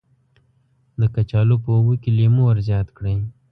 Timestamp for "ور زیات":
2.47-2.87